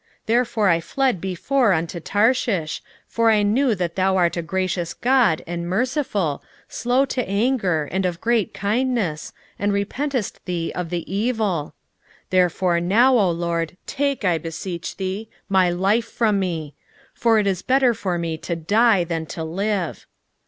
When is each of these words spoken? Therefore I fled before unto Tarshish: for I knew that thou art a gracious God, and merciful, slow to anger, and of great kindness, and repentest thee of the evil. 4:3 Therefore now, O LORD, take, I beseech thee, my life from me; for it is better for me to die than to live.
Therefore 0.25 0.67
I 0.67 0.81
fled 0.81 1.21
before 1.21 1.73
unto 1.73 1.99
Tarshish: 1.99 2.81
for 3.05 3.29
I 3.29 3.43
knew 3.43 3.75
that 3.75 3.95
thou 3.95 4.17
art 4.17 4.35
a 4.35 4.41
gracious 4.41 4.95
God, 4.95 5.43
and 5.45 5.69
merciful, 5.69 6.41
slow 6.67 7.05
to 7.05 7.23
anger, 7.29 7.87
and 7.91 8.03
of 8.03 8.19
great 8.19 8.51
kindness, 8.51 9.31
and 9.59 9.71
repentest 9.71 10.39
thee 10.45 10.71
of 10.73 10.89
the 10.89 11.05
evil. 11.13 11.75
4:3 12.25 12.29
Therefore 12.31 12.79
now, 12.79 13.15
O 13.15 13.29
LORD, 13.29 13.77
take, 13.85 14.25
I 14.25 14.39
beseech 14.39 14.97
thee, 14.97 15.29
my 15.47 15.69
life 15.69 16.07
from 16.09 16.39
me; 16.39 16.73
for 17.13 17.37
it 17.37 17.45
is 17.45 17.61
better 17.61 17.93
for 17.93 18.17
me 18.17 18.39
to 18.39 18.55
die 18.55 19.03
than 19.03 19.27
to 19.27 19.43
live. 19.43 20.07